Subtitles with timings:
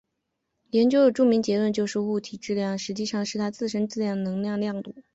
[0.71, 4.95] 研究的著名结论就是物体质量实际上就是它自身能量的量度。